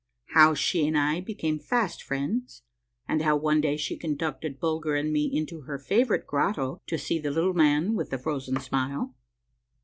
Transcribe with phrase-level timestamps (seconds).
[0.33, 2.63] —HOW SHE AND I BECAME FAST FRIENDS,
[3.07, 7.19] AND HOW ONE DAY SHE CONDUCTED BULGER AND ME INTO HER FAVORITE GROTTO TO SEE
[7.19, 9.13] THE LITTLE MAN WITH THE FROZEN SMILE.